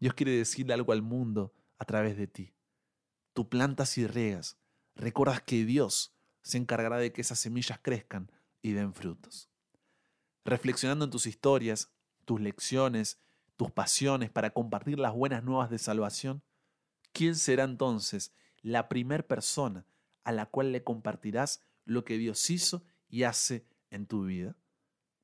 Dios 0.00 0.14
quiere 0.14 0.32
decirle 0.32 0.74
algo 0.74 0.92
al 0.92 1.02
mundo 1.02 1.52
a 1.78 1.84
través 1.84 2.16
de 2.16 2.26
ti. 2.26 2.52
tú 3.32 3.48
plantas 3.48 3.96
y 3.96 4.06
riegas, 4.06 4.58
recuerdas 4.94 5.42
que 5.42 5.64
Dios 5.64 6.14
se 6.42 6.58
encargará 6.58 6.98
de 6.98 7.12
que 7.12 7.20
esas 7.20 7.38
semillas 7.38 7.78
crezcan 7.82 8.30
y 8.62 8.72
den 8.72 8.94
frutos. 8.94 9.48
Reflexionando 10.44 11.04
en 11.04 11.10
tus 11.10 11.26
historias, 11.26 11.92
tus 12.24 12.40
lecciones, 12.40 13.20
tus 13.56 13.70
pasiones 13.70 14.30
para 14.30 14.50
compartir 14.50 14.98
las 14.98 15.14
buenas 15.14 15.44
nuevas 15.44 15.70
de 15.70 15.78
salvación, 15.78 16.42
¿quién 17.12 17.34
será 17.34 17.64
entonces 17.64 18.32
la 18.62 18.88
primer 18.88 19.26
persona 19.26 19.86
a 20.24 20.32
la 20.32 20.46
cual 20.46 20.72
le 20.72 20.82
compartirás 20.82 21.62
lo 21.84 22.04
que 22.04 22.18
Dios 22.18 22.48
hizo 22.50 22.82
y 23.08 23.24
hace 23.24 23.66
en 23.90 24.06
tu 24.06 24.24
vida? 24.24 24.56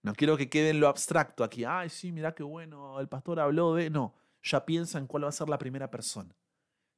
No 0.02 0.14
quiero 0.14 0.36
que 0.36 0.48
quede 0.48 0.70
en 0.70 0.80
lo 0.80 0.88
abstracto 0.88 1.42
aquí, 1.42 1.64
ay, 1.64 1.88
sí, 1.88 2.12
mira 2.12 2.34
qué 2.34 2.42
bueno, 2.42 3.00
el 3.00 3.08
pastor 3.08 3.40
habló 3.40 3.74
de... 3.74 3.90
No, 3.90 4.14
ya 4.42 4.64
piensa 4.64 4.98
en 4.98 5.06
cuál 5.06 5.24
va 5.24 5.28
a 5.30 5.32
ser 5.32 5.48
la 5.48 5.58
primera 5.58 5.90
persona. 5.90 6.36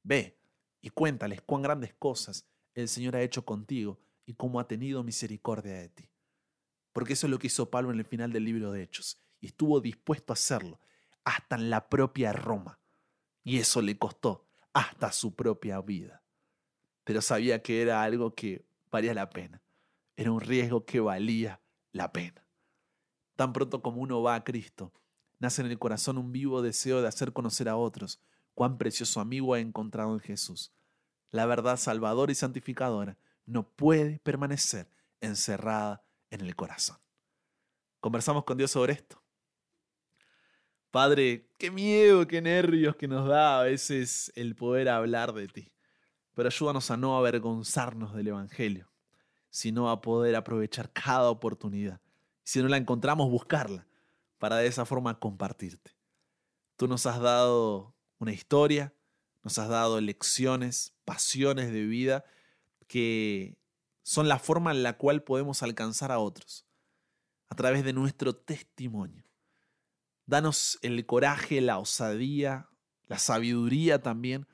Ve 0.02 0.38
y 0.80 0.90
cuéntales 0.90 1.40
cuán 1.42 1.62
grandes 1.62 1.94
cosas 1.94 2.46
el 2.82 2.88
Señor 2.88 3.16
ha 3.16 3.22
hecho 3.22 3.44
contigo 3.44 3.98
y 4.24 4.34
cómo 4.34 4.60
ha 4.60 4.68
tenido 4.68 5.02
misericordia 5.02 5.74
de 5.74 5.88
ti. 5.88 6.10
Porque 6.92 7.14
eso 7.14 7.26
es 7.26 7.30
lo 7.30 7.38
que 7.38 7.48
hizo 7.48 7.70
Pablo 7.70 7.90
en 7.90 7.98
el 7.98 8.04
final 8.04 8.32
del 8.32 8.44
libro 8.44 8.72
de 8.72 8.82
Hechos, 8.82 9.20
y 9.40 9.46
estuvo 9.46 9.80
dispuesto 9.80 10.32
a 10.32 10.34
hacerlo 10.34 10.80
hasta 11.24 11.56
en 11.56 11.70
la 11.70 11.88
propia 11.88 12.32
Roma. 12.32 12.80
Y 13.44 13.58
eso 13.58 13.82
le 13.82 13.98
costó 13.98 14.48
hasta 14.72 15.12
su 15.12 15.34
propia 15.34 15.80
vida. 15.80 16.22
Pero 17.04 17.22
sabía 17.22 17.62
que 17.62 17.82
era 17.82 18.02
algo 18.02 18.34
que 18.34 18.66
valía 18.90 19.14
la 19.14 19.30
pena. 19.30 19.62
Era 20.16 20.32
un 20.32 20.40
riesgo 20.40 20.84
que 20.84 21.00
valía 21.00 21.60
la 21.92 22.12
pena. 22.12 22.44
Tan 23.36 23.52
pronto 23.52 23.82
como 23.82 24.00
uno 24.00 24.22
va 24.22 24.34
a 24.34 24.44
Cristo, 24.44 24.92
nace 25.38 25.62
en 25.62 25.70
el 25.70 25.78
corazón 25.78 26.18
un 26.18 26.32
vivo 26.32 26.62
deseo 26.62 27.00
de 27.00 27.08
hacer 27.08 27.32
conocer 27.32 27.68
a 27.68 27.76
otros 27.76 28.20
cuán 28.54 28.78
precioso 28.78 29.20
amigo 29.20 29.54
ha 29.54 29.60
encontrado 29.60 30.12
en 30.12 30.20
Jesús. 30.20 30.72
La 31.30 31.46
verdad 31.46 31.76
salvadora 31.76 32.32
y 32.32 32.34
santificadora 32.34 33.18
no 33.46 33.68
puede 33.68 34.18
permanecer 34.20 34.90
encerrada 35.20 36.04
en 36.30 36.40
el 36.40 36.54
corazón. 36.56 36.98
Conversamos 38.00 38.44
con 38.44 38.56
Dios 38.56 38.70
sobre 38.70 38.92
esto. 38.92 39.22
Padre, 40.90 41.50
qué 41.58 41.70
miedo, 41.70 42.26
qué 42.26 42.40
nervios 42.40 42.96
que 42.96 43.08
nos 43.08 43.28
da 43.28 43.60
a 43.60 43.62
veces 43.62 44.32
el 44.36 44.54
poder 44.54 44.88
hablar 44.88 45.32
de 45.34 45.48
ti. 45.48 45.72
Pero 46.34 46.48
ayúdanos 46.48 46.90
a 46.90 46.96
no 46.96 47.18
avergonzarnos 47.18 48.14
del 48.14 48.28
Evangelio, 48.28 48.90
sino 49.50 49.90
a 49.90 50.00
poder 50.00 50.36
aprovechar 50.36 50.92
cada 50.92 51.28
oportunidad. 51.30 52.00
Si 52.42 52.62
no 52.62 52.68
la 52.68 52.78
encontramos, 52.78 53.28
buscarla 53.30 53.86
para 54.38 54.56
de 54.56 54.66
esa 54.66 54.86
forma 54.86 55.18
compartirte. 55.18 55.96
Tú 56.76 56.88
nos 56.88 57.04
has 57.06 57.20
dado 57.20 57.94
una 58.18 58.32
historia, 58.32 58.94
nos 59.48 59.56
has 59.56 59.70
dado 59.70 59.98
lecciones, 60.02 60.92
pasiones 61.06 61.72
de 61.72 61.86
vida 61.86 62.22
que 62.86 63.56
son 64.02 64.28
la 64.28 64.38
forma 64.38 64.72
en 64.72 64.82
la 64.82 64.98
cual 64.98 65.22
podemos 65.22 65.62
alcanzar 65.62 66.12
a 66.12 66.18
otros, 66.18 66.66
a 67.48 67.54
través 67.54 67.82
de 67.82 67.94
nuestro 67.94 68.36
testimonio. 68.36 69.24
Danos 70.26 70.78
el 70.82 71.06
coraje, 71.06 71.62
la 71.62 71.78
osadía, 71.78 72.68
la 73.06 73.18
sabiduría 73.18 74.02
también 74.02 74.46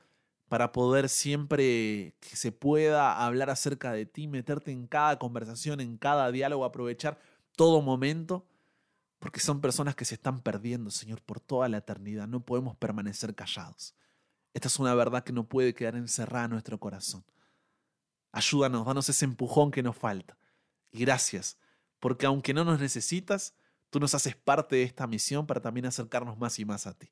para 0.47 0.71
poder 0.71 1.09
siempre 1.09 2.15
que 2.21 2.37
se 2.37 2.53
pueda 2.53 3.25
hablar 3.25 3.49
acerca 3.49 3.91
de 3.91 4.05
ti, 4.05 4.29
meterte 4.29 4.71
en 4.71 4.87
cada 4.87 5.19
conversación, 5.19 5.81
en 5.81 5.97
cada 5.97 6.31
diálogo, 6.31 6.63
aprovechar 6.63 7.19
todo 7.57 7.81
momento 7.81 8.47
porque 9.19 9.41
son 9.41 9.59
personas 9.59 9.93
que 9.93 10.05
se 10.05 10.15
están 10.15 10.39
perdiendo, 10.39 10.89
Señor, 10.89 11.21
por 11.21 11.41
toda 11.41 11.67
la 11.67 11.79
eternidad. 11.79 12.29
No 12.29 12.45
podemos 12.45 12.77
permanecer 12.77 13.35
callados. 13.35 13.93
Esta 14.55 14.69
es 14.69 14.79
una 14.79 14.95
verdad 14.95 15.25
que 15.25 15.33
no 15.33 15.49
puede 15.49 15.73
quedar 15.73 15.97
encerrada 15.97 16.45
en 16.45 16.51
nuestro 16.51 16.79
corazón. 16.79 17.25
Ayúdanos, 18.31 18.85
danos 18.85 19.09
ese 19.09 19.25
empujón 19.25 19.69
que 19.69 19.83
nos 19.83 19.97
falta. 19.97 20.37
Y 20.91 20.99
gracias, 20.99 21.57
porque 21.99 22.25
aunque 22.25 22.53
no 22.53 22.63
nos 22.63 22.79
necesitas, 22.79 23.53
tú 23.89 23.99
nos 23.99 24.15
haces 24.15 24.37
parte 24.37 24.77
de 24.77 24.83
esta 24.83 25.07
misión 25.07 25.45
para 25.45 25.59
también 25.59 25.87
acercarnos 25.87 26.37
más 26.37 26.57
y 26.57 26.63
más 26.63 26.87
a 26.87 26.97
ti. 26.97 27.11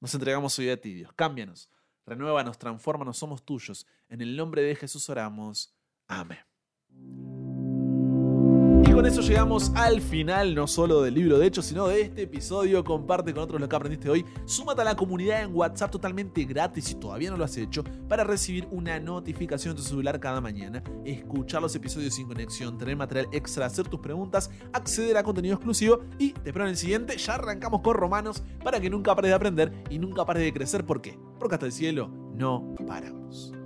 Nos 0.00 0.14
entregamos 0.14 0.58
hoy 0.58 0.70
a 0.70 0.80
ti, 0.80 0.94
Dios. 0.94 1.12
Cámbianos, 1.12 1.68
renuévanos, 2.06 2.56
transfórmanos, 2.56 3.18
somos 3.18 3.44
tuyos. 3.44 3.86
En 4.08 4.22
el 4.22 4.34
nombre 4.34 4.62
de 4.62 4.74
Jesús 4.74 5.10
oramos. 5.10 5.74
Amén 6.08 6.51
con 8.94 9.06
eso 9.06 9.22
llegamos 9.22 9.72
al 9.74 10.02
final, 10.02 10.54
no 10.54 10.66
solo 10.66 11.00
del 11.00 11.14
libro 11.14 11.38
de 11.38 11.46
hechos, 11.46 11.64
sino 11.64 11.88
de 11.88 12.02
este 12.02 12.22
episodio. 12.22 12.84
Comparte 12.84 13.32
con 13.32 13.44
otros 13.44 13.60
lo 13.60 13.68
que 13.68 13.76
aprendiste 13.76 14.10
hoy. 14.10 14.24
Súmate 14.44 14.82
a 14.82 14.84
la 14.84 14.96
comunidad 14.96 15.42
en 15.42 15.54
WhatsApp 15.54 15.90
totalmente 15.90 16.44
gratis 16.44 16.84
si 16.84 16.94
todavía 16.96 17.30
no 17.30 17.36
lo 17.38 17.44
has 17.44 17.56
hecho 17.56 17.84
para 18.08 18.24
recibir 18.24 18.68
una 18.70 19.00
notificación 19.00 19.72
en 19.72 19.76
tu 19.76 19.82
celular 19.82 20.20
cada 20.20 20.40
mañana, 20.40 20.82
escuchar 21.06 21.62
los 21.62 21.74
episodios 21.74 22.14
sin 22.14 22.26
conexión, 22.26 22.76
tener 22.76 22.96
material 22.96 23.28
extra, 23.32 23.66
hacer 23.66 23.88
tus 23.88 24.00
preguntas, 24.00 24.50
acceder 24.72 25.16
a 25.16 25.22
contenido 25.22 25.54
exclusivo 25.54 26.00
y 26.18 26.32
te 26.32 26.50
espero 26.50 26.66
en 26.66 26.72
el 26.72 26.76
siguiente. 26.76 27.16
Ya 27.16 27.34
arrancamos 27.34 27.80
con 27.80 27.94
Romanos 27.94 28.42
para 28.62 28.78
que 28.78 28.90
nunca 28.90 29.14
pares 29.14 29.30
de 29.30 29.34
aprender 29.34 29.72
y 29.88 29.98
nunca 29.98 30.26
pares 30.26 30.42
de 30.42 30.52
crecer. 30.52 30.84
¿Por 30.84 31.00
qué? 31.00 31.18
Porque 31.38 31.54
hasta 31.54 31.66
el 31.66 31.72
cielo 31.72 32.10
no 32.34 32.74
paramos. 32.86 33.61